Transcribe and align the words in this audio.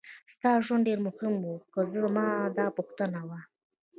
ستا 0.33 0.51
ژوند 0.65 0.85
ډېر 0.87 0.99
مهم 1.07 1.33
و 1.49 1.53
که 1.71 1.81
زما 1.93 2.27
دا 2.57 2.67
پوښتنه 2.77 3.19
وه. 3.27 3.39